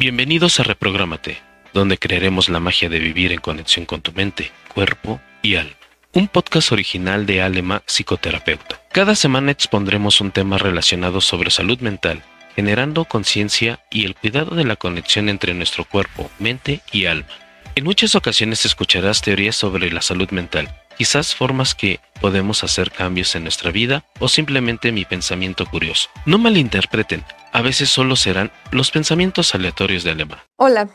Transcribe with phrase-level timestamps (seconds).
[0.00, 1.42] Bienvenidos a Reprográmate,
[1.74, 5.74] donde crearemos la magia de vivir en conexión con tu mente, cuerpo y alma.
[6.14, 8.80] Un podcast original de Alema Psicoterapeuta.
[8.92, 12.22] Cada semana expondremos un tema relacionado sobre salud mental,
[12.56, 17.28] generando conciencia y el cuidado de la conexión entre nuestro cuerpo, mente y alma.
[17.74, 23.34] En muchas ocasiones escucharás teorías sobre la salud mental, quizás formas que podemos hacer cambios
[23.34, 26.10] en nuestra vida o simplemente mi pensamiento curioso.
[26.26, 30.44] No malinterpreten, a veces solo serán los pensamientos aleatorios de Alema.
[30.56, 30.90] Hola.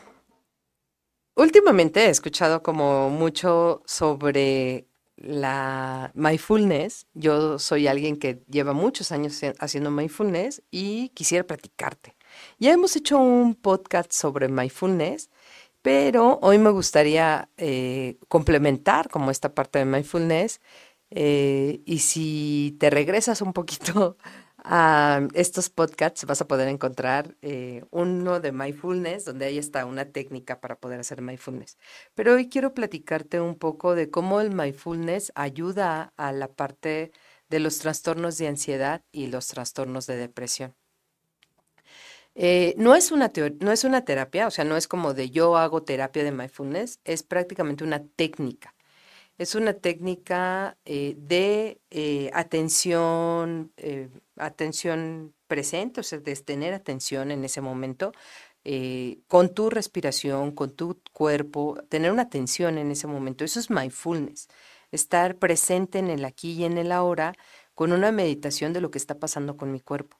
[1.34, 7.08] Últimamente he escuchado como mucho sobre la mindfulness.
[7.14, 12.14] Yo soy alguien que lleva muchos años haciendo mindfulness y quisiera platicarte.
[12.60, 15.30] Ya hemos hecho un podcast sobre mindfulness
[15.86, 20.60] pero hoy me gustaría eh, complementar como esta parte de mindfulness
[21.10, 24.16] eh, y si te regresas un poquito
[24.64, 30.06] a estos podcasts vas a poder encontrar eh, uno de mindfulness donde ahí está una
[30.06, 31.78] técnica para poder hacer mindfulness.
[32.16, 37.12] Pero hoy quiero platicarte un poco de cómo el mindfulness ayuda a la parte
[37.48, 40.74] de los trastornos de ansiedad y los trastornos de depresión.
[42.38, 45.56] Eh, no, es una no es una terapia, o sea, no es como de yo
[45.56, 48.74] hago terapia de mindfulness, es prácticamente una técnica.
[49.38, 53.72] Es una técnica eh, de eh, atención,
[54.36, 58.12] atención presente, o sea, de tener atención en ese momento
[59.28, 63.44] con tu respiración, con tu cuerpo, tener una atención en ese momento.
[63.44, 64.48] Eso es mindfulness,
[64.90, 67.34] estar presente en el aquí y en el ahora
[67.76, 70.16] con una meditación de lo que está pasando con mi cuerpo.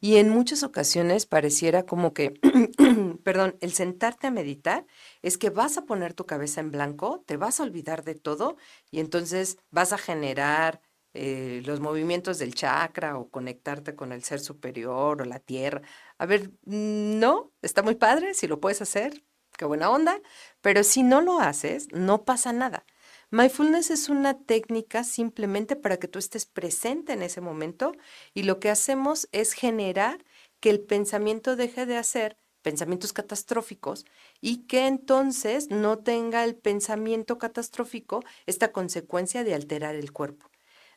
[0.00, 2.34] Y en muchas ocasiones pareciera como que,
[3.24, 4.86] perdón, el sentarte a meditar
[5.20, 8.56] es que vas a poner tu cabeza en blanco, te vas a olvidar de todo
[8.92, 10.80] y entonces vas a generar
[11.12, 15.82] eh, los movimientos del chakra o conectarte con el ser superior o la tierra.
[16.16, 19.24] A ver, no, está muy padre, si lo puedes hacer,
[19.58, 20.20] qué buena onda,
[20.60, 22.84] pero si no lo haces, no pasa nada.
[23.32, 27.92] Mindfulness es una técnica simplemente para que tú estés presente en ese momento
[28.34, 30.24] y lo que hacemos es generar
[30.58, 34.04] que el pensamiento deje de hacer pensamientos catastróficos
[34.40, 40.49] y que entonces no tenga el pensamiento catastrófico esta consecuencia de alterar el cuerpo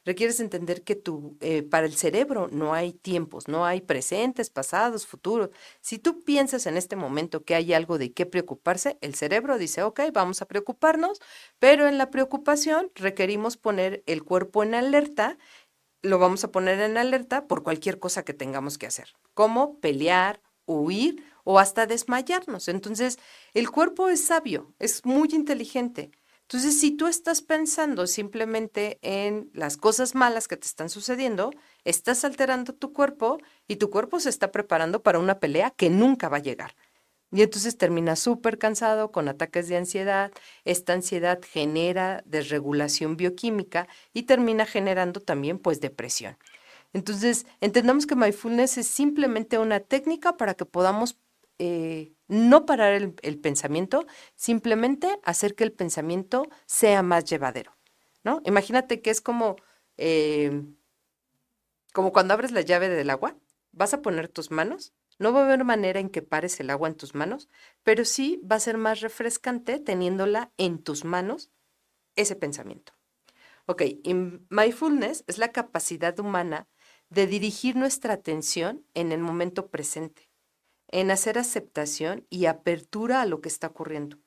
[0.06, 5.06] requieres entender que tú, eh, para el cerebro no hay tiempos, no hay presentes, pasados,
[5.08, 5.50] futuros.
[5.82, 9.84] Si tú piensas en este momento que hay algo de qué preocuparse, el cerebro dice,
[9.84, 11.20] ok, vamos a preocuparnos,
[11.60, 15.38] pero en la preocupación requerimos poner el cuerpo en alerta
[16.02, 20.42] lo vamos a poner en alerta por cualquier cosa que tengamos que hacer, como pelear,
[20.66, 22.68] huir o hasta desmayarnos.
[22.68, 23.18] Entonces,
[23.54, 26.12] el cuerpo es sabio, es muy inteligente.
[26.44, 31.52] Entonces, si tú estás pensando simplemente en las cosas malas que te están sucediendo,
[31.84, 36.30] estás alterando tu cuerpo y tu cuerpo se está preparando para una pelea que nunca
[36.30, 36.76] va a llegar.
[37.32, 40.32] Y entonces termina súper cansado con ataques de ansiedad.
[40.66, 46.38] Esta ansiedad genera desregulación bioquímica y termina generando también pues depresión.
[46.94, 51.18] Entonces, entendamos que mindfulness es simplemente una técnica para que podamos
[51.60, 54.06] eh, no parar el, pensamiento,
[54.36, 57.78] simplemente hacer que el pensamiento sea más llevadero,
[58.24, 58.42] ¿no?
[58.46, 59.58] Imagínate que es como,
[59.98, 60.64] eh,
[61.94, 63.38] como cuando abres la llave del agua,
[63.72, 66.88] vas a poner tus manos, no va a haber manera en que pares el agua
[66.88, 67.50] en tus manos,
[67.84, 71.52] pero sí va a ser más refrescante teniéndola en tus manos
[72.16, 72.94] ese pensamiento.
[73.68, 73.84] Ok,
[74.50, 76.68] mindfulness es la capacidad humana
[77.10, 80.33] de dirigir nuestra atención en el momento presente
[80.94, 84.20] en hacer aceptación y apertura a lo que está ocurriendo.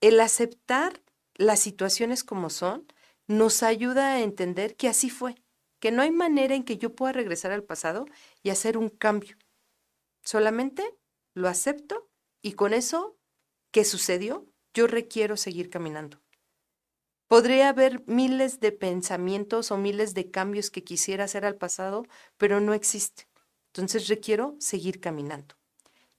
[0.00, 1.02] El aceptar
[1.34, 2.86] las situaciones como son
[3.26, 5.34] nos ayuda a entender que así fue,
[5.80, 8.06] que no hay manera en que yo pueda regresar al pasado
[8.44, 9.36] y hacer un cambio.
[10.22, 10.96] Solamente
[11.34, 12.08] lo acepto
[12.40, 13.18] y con eso
[13.72, 16.22] que sucedió, yo requiero seguir caminando.
[17.26, 22.06] Podría haber miles de pensamientos o miles de cambios que quisiera hacer al pasado,
[22.36, 23.26] pero no existe.
[23.72, 25.59] Entonces requiero seguir caminando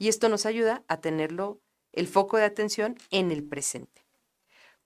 [0.02, 1.62] y esto nos ayuda a tenerlo,
[1.92, 4.04] el foco de atención en el presente.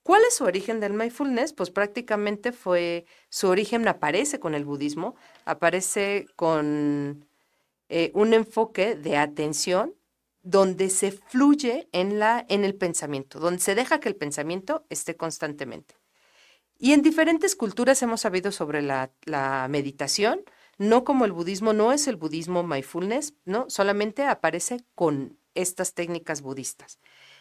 [0.02, 1.54] ¿Cuál es su origen del mindfulness?
[1.54, 5.16] Pues prácticamente fue, su origen aparece con el budismo,
[5.46, 7.26] aparece con
[7.88, 9.94] eh, un enfoque de atención
[10.42, 15.16] donde se fluye en, la, en el pensamiento, donde se deja que el pensamiento esté
[15.16, 15.94] constantemente.
[16.78, 20.44] Y en diferentes culturas hemos sabido sobre la, la meditación,
[20.78, 23.66] no como el budismo, no es el budismo mindfulness, ¿no?
[23.68, 26.98] Solamente aparece con estas técnicas budistas.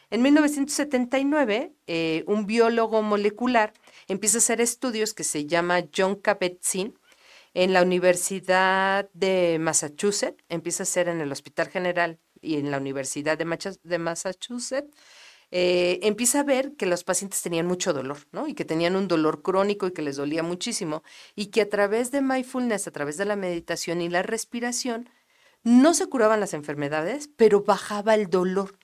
[0.10, 3.74] En 1979, eh, un biólogo molecular
[4.08, 6.94] empieza a hacer estudios que se llama John Kabat-Zinn
[7.56, 12.78] en la Universidad de Massachusetts, empieza a hacer en el Hospital General y en la
[12.78, 14.96] Universidad de, Massachusetts,
[15.58, 18.46] eh, empieza a ver que los pacientes tenían mucho dolor, ¿no?
[18.46, 21.02] Y que tenían un dolor crónico y que les dolía muchísimo.
[21.34, 25.10] Y que a través de mindfulness, a través de la meditación y la respiración,
[25.64, 28.78] no se curaban las enfermedades, pero bajaba el dolor.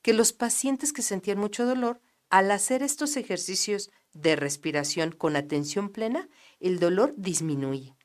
[0.00, 2.00] Que los pacientes que sentían mucho dolor,
[2.30, 7.96] al hacer estos ejercicios de respiración con atención plena, el dolor disminuye.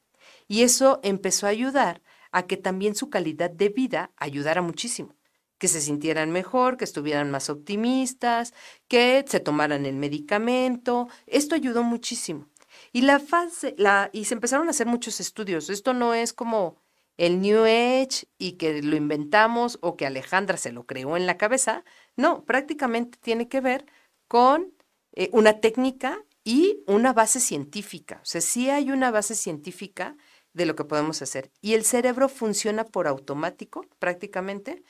[0.46, 2.02] Y eso empezó a ayudar
[2.34, 5.16] a que también su calidad de vida ayudara muchísimo
[5.60, 8.54] que se sintieran mejor, que estuvieran más optimistas,
[8.88, 11.08] que se tomaran el medicamento.
[11.28, 12.48] Esto ayudó muchísimo.
[12.92, 15.70] Y la fase, la, y se empezaron a hacer muchos estudios.
[15.70, 16.78] Esto no es como
[17.18, 21.38] el New Age y que lo inventamos o que Alejandra se lo creó en la
[21.38, 21.84] cabeza.
[22.16, 23.86] No, prácticamente tiene que ver
[24.28, 24.74] con
[25.14, 28.20] eh, una técnica y una base científica.
[28.24, 30.16] O sea, sí hay una base científica
[30.54, 31.52] de lo que podemos hacer.
[31.62, 34.84] Y el cerebro funciona por automático, prácticamente.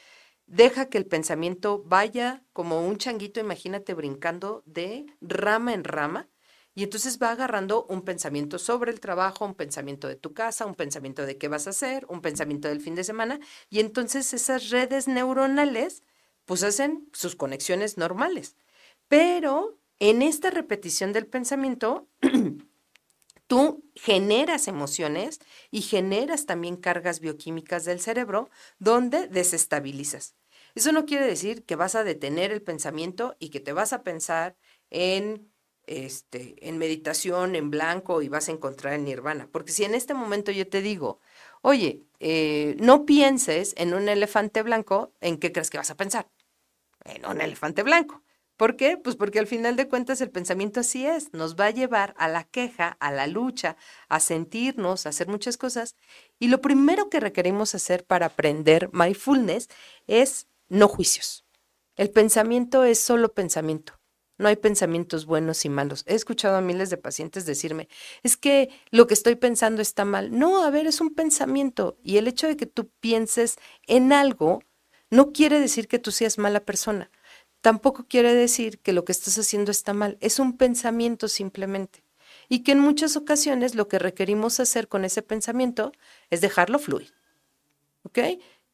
[0.49, 6.27] Deja que el pensamiento vaya como un changuito, imagínate, brincando de rama en rama.
[6.73, 10.73] Y entonces va agarrando un pensamiento sobre el trabajo, un pensamiento de tu casa, un
[10.73, 13.39] pensamiento de qué vas a hacer, un pensamiento del fin de semana.
[13.69, 16.01] Y entonces esas redes neuronales
[16.45, 18.55] pues hacen sus conexiones normales.
[19.07, 22.07] Pero en esta repetición del pensamiento,
[23.47, 28.49] tú generas emociones y generas también cargas bioquímicas del cerebro
[28.79, 30.38] donde desestabilizas.
[30.75, 34.03] Eso no quiere decir que vas a detener el pensamiento y que te vas a
[34.03, 34.55] pensar
[34.89, 35.51] en,
[35.85, 39.49] este, en meditación, en blanco y vas a encontrar el nirvana.
[39.51, 41.19] Porque si en este momento yo te digo,
[41.61, 46.29] oye, eh, no pienses en un elefante blanco, ¿en qué crees que vas a pensar?
[47.05, 48.23] En un elefante blanco.
[48.59, 48.97] ¿Por qué?
[48.97, 52.27] Pues porque al final de cuentas el pensamiento así es, nos va a llevar a
[52.27, 53.77] la queja, a la lucha,
[54.09, 55.95] a sentirnos, a hacer muchas cosas.
[56.39, 59.69] Y lo primero que requerimos hacer para aprender mindfulness
[60.07, 61.45] es no juicios.
[61.95, 63.99] El pensamiento es solo pensamiento.
[64.37, 66.05] No hay pensamientos buenos y malos.
[66.07, 67.89] He escuchado a miles de pacientes decirme,
[68.23, 70.31] es que lo que estoy pensando está mal.
[70.31, 71.97] No, a ver, es un pensamiento.
[72.01, 74.63] Y el hecho de que tú pienses en algo
[75.09, 77.11] no quiere decir que tú seas mala persona
[77.61, 82.03] tampoco quiere decir que lo que estás haciendo está mal, es un pensamiento simplemente.
[82.47, 85.91] Y que en muchas ocasiones lo que requerimos hacer con ese pensamiento
[86.29, 87.13] es dejarlo fluir.
[88.03, 88.19] ¿Ok?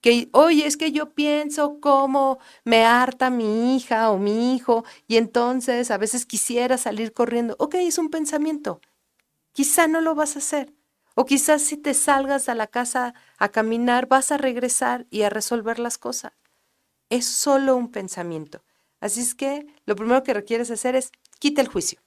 [0.06, 5.18] Que, oye, es que yo pienso cómo me harta mi hija o mi hijo y
[5.18, 7.56] entonces a veces quisiera salir corriendo.
[7.58, 8.82] Ok, es un pensamiento.
[9.52, 10.76] Quizá no lo vas a hacer.
[11.16, 15.32] O quizás si te salgas a la casa a caminar, vas a regresar y a
[15.32, 16.34] resolver las cosas.
[17.10, 18.64] Es solo un pensamiento.
[19.00, 21.10] Así es que lo primero que requieres hacer es
[21.40, 22.00] quita el juicio.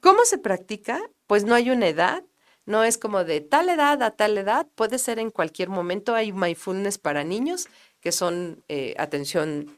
[0.00, 1.00] ¿Cómo se practica?
[1.26, 2.24] Pues no hay una edad,
[2.66, 6.14] no es como de tal edad a tal edad, puede ser en cualquier momento.
[6.14, 7.68] Hay mindfulness para niños,
[8.00, 9.76] que son eh, atención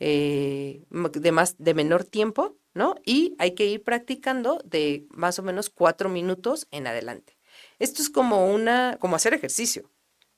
[0.00, 2.96] eh, de, más, de menor tiempo, ¿no?
[3.04, 7.38] Y hay que ir practicando de más o menos cuatro minutos en adelante.
[7.78, 9.90] Esto es como una, como hacer ejercicio.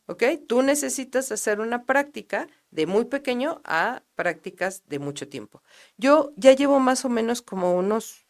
[0.06, 0.22] ¿ok?
[0.46, 5.62] Tú necesitas hacer una práctica de muy pequeño a prácticas de mucho tiempo.
[5.96, 8.23] Yo ya llevo más o menos como unos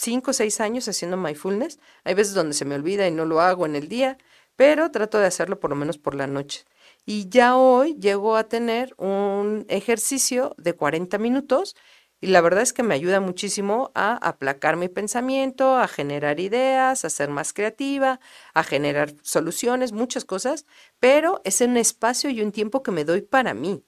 [0.00, 1.78] 5 o 6 años haciendo mindfulness.
[2.04, 4.16] Hay veces donde se me olvida y no lo hago en el día,
[4.56, 6.64] pero trato de hacerlo por lo menos por la noche.
[7.04, 11.76] Y ya hoy llego a tener un ejercicio de 40 minutos
[12.18, 17.04] y la verdad es que me ayuda muchísimo a aplacar mi pensamiento, a generar ideas,
[17.04, 18.20] a ser más creativa,
[18.54, 20.64] a generar soluciones, muchas cosas,
[20.98, 23.84] pero es un espacio y un tiempo que me doy para mí.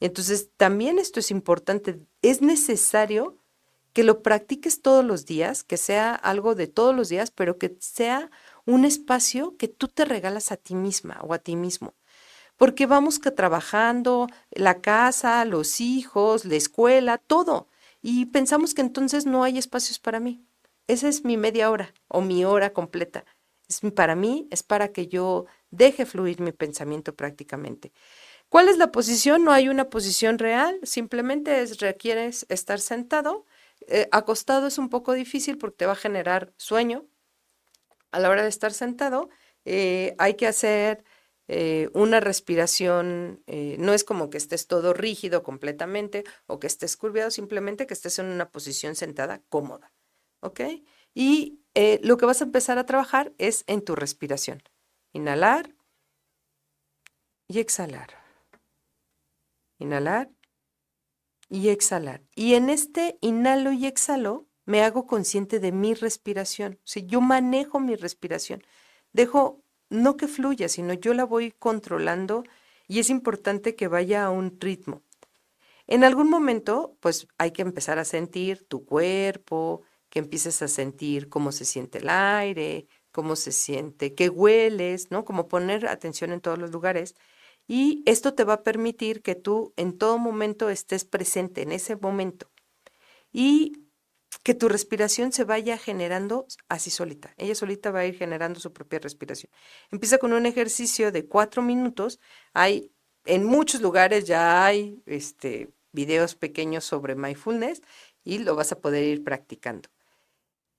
[0.00, 2.00] Entonces, también esto es importante.
[2.22, 3.39] Es necesario
[3.92, 7.76] que lo practiques todos los días, que sea algo de todos los días, pero que
[7.80, 8.30] sea
[8.66, 11.94] un espacio que tú te regalas a ti misma o a ti mismo
[12.60, 17.68] porque vamos que trabajando, la casa, los hijos, la escuela, todo,
[18.02, 20.44] y pensamos que entonces no hay espacios para mí.
[20.86, 23.24] Esa es mi media hora o mi hora completa.
[23.66, 27.92] Es para mí, es para que yo deje fluir mi pensamiento prácticamente.
[28.50, 29.42] ¿Cuál es la posición?
[29.42, 33.46] No hay una posición real, simplemente es, requieres estar sentado.
[33.90, 37.08] Eh, acostado es un poco difícil porque te va a generar sueño.
[38.12, 39.28] A la hora de estar sentado,
[39.64, 41.04] eh, hay que hacer
[41.48, 43.42] eh, una respiración,
[43.78, 48.20] no es como que estés todo rígido completamente o que estés curviado, simplemente que estés
[48.20, 49.92] en una posición sentada cómoda,
[50.40, 50.60] ¿ok?
[51.14, 51.60] Y
[52.02, 54.62] lo que vas a empezar a trabajar es en tu respiración.
[55.12, 55.74] Inhalar
[57.48, 58.10] y exhalar.
[59.78, 60.30] Inhalar
[61.50, 62.22] y exhalar.
[62.34, 66.78] Y en este inhalo y exhalo me hago consciente de mi respiración.
[66.84, 68.62] Si yo manejo mi respiración,
[69.12, 72.44] dejo no que fluya, sino yo la voy controlando
[72.86, 75.02] y es importante que vaya a un ritmo.
[75.88, 81.28] En algún momento, pues hay que empezar a sentir tu cuerpo, que empieces a sentir
[81.28, 85.24] cómo se siente el aire, cómo se siente, qué hueles, ¿no?
[85.24, 87.16] Como poner atención en todos los lugares.
[87.72, 91.94] Y esto te va a permitir que tú en todo momento estés presente en ese
[91.94, 92.50] momento.
[93.32, 93.86] Y
[94.42, 97.32] que tu respiración se vaya generando así solita.
[97.36, 99.52] Ella solita va a ir generando su propia respiración.
[99.92, 102.18] Empieza con un ejercicio de cuatro minutos.
[102.54, 102.90] Hay,
[103.24, 107.82] en muchos lugares ya hay este, videos pequeños sobre mindfulness
[108.24, 109.90] y lo vas a poder ir practicando.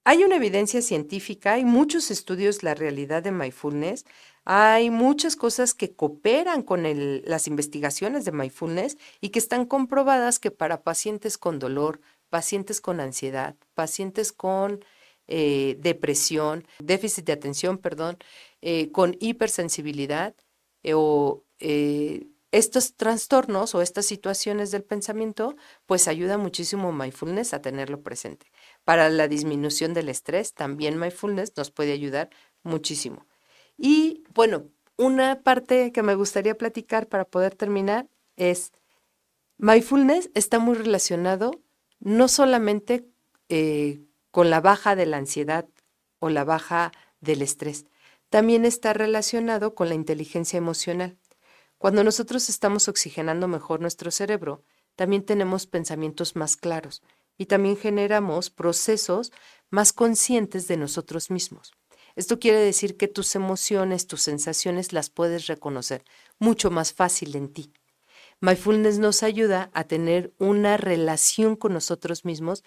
[0.04, 4.06] Hay una evidencia científica, hay muchos estudios la realidad de mindfulness,
[4.46, 6.84] hay muchas cosas que cooperan con
[7.26, 13.00] las investigaciones de mindfulness y que están comprobadas que para pacientes con dolor, pacientes con
[13.00, 14.84] ansiedad, pacientes con
[15.28, 18.18] eh, depresión, déficit de atención, perdón,
[18.62, 20.36] eh, con hipersensibilidad
[20.84, 21.46] eh, o
[22.52, 25.56] estos trastornos o estas situaciones del pensamiento,
[25.86, 28.52] pues ayuda muchísimo mindfulness a tenerlo presente.
[28.84, 32.30] Para la disminución del estrés, también mindfulness nos puede ayudar
[32.64, 33.26] muchísimo.
[33.78, 38.72] Y bueno, una parte que me gustaría platicar para poder terminar es,
[39.58, 41.62] mindfulness está muy relacionado
[42.00, 43.08] no solamente
[43.50, 45.68] eh, con la baja de la ansiedad
[46.20, 47.86] o la baja del estrés,
[48.30, 51.18] también está relacionado con la inteligencia emocional.
[51.78, 54.64] Cuando nosotros estamos oxigenando mejor nuestro cerebro,
[54.96, 57.02] también tenemos pensamientos más claros
[57.38, 59.32] y también generamos procesos
[59.70, 61.74] más conscientes de nosotros mismos.
[62.16, 66.04] Esto quiere decir que tus emociones, tus sensaciones las puedes reconocer
[66.40, 67.72] mucho más fácil en ti.
[68.40, 72.64] Mindfulness nos ayuda a tener una relación con nosotros mismos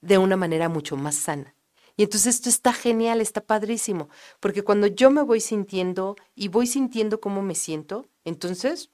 [0.00, 1.54] de una manera mucho más sana.
[1.96, 4.08] Y entonces esto está genial, está padrísimo,
[4.40, 8.90] porque cuando yo me voy sintiendo y voy sintiendo cómo me siento, entonces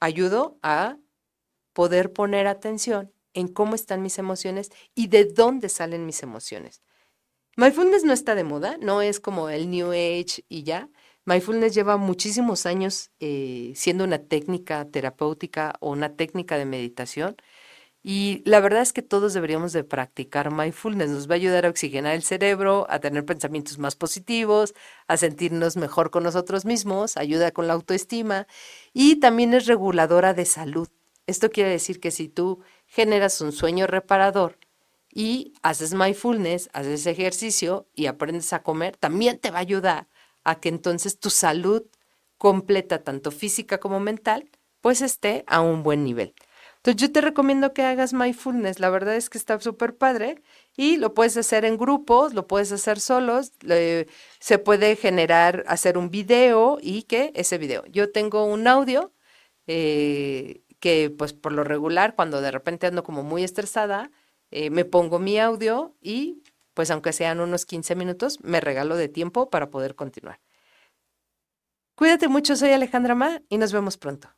[0.00, 0.96] ayudo a
[1.74, 6.82] poder poner atención en cómo están mis emociones y de dónde salen mis emociones.
[7.56, 10.88] Mindfulness no está de moda, no es como el New Age y ya,
[11.26, 17.36] Mindfulness lleva muchísimos años eh, siendo una técnica terapéutica o una técnica de meditación.
[18.02, 21.10] Y la verdad es que todos deberíamos de practicar mindfulness.
[21.10, 24.74] Nos va a ayudar a oxigenar el cerebro, a tener pensamientos más positivos,
[25.06, 28.46] a sentirnos mejor con nosotros mismos, ayuda con la autoestima
[28.94, 30.88] y también es reguladora de salud.
[31.26, 34.58] Esto quiere decir que si tú generas un sueño reparador
[35.12, 40.08] y haces mindfulness, haces ejercicio y aprendes a comer, también te va a ayudar
[40.44, 41.84] a que entonces tu salud
[42.38, 44.48] completa, tanto física como mental,
[44.80, 46.34] pues esté a un buen nivel.
[46.76, 50.42] Entonces yo te recomiendo que hagas mindfulness, la verdad es que está súper padre
[50.74, 53.52] y lo puedes hacer en grupos, lo puedes hacer solos,
[54.38, 57.84] se puede generar, hacer un video y que ese video.
[57.86, 59.12] Yo tengo un audio
[59.66, 64.10] eh, que pues por lo regular cuando de repente ando como muy estresada,
[64.50, 66.42] eh, me pongo mi audio y
[66.74, 70.40] pues aunque sean unos 15 minutos, me regalo de tiempo para poder continuar.
[71.94, 74.30] Cuídate mucho, soy Alejandra Ma y nos vemos pronto.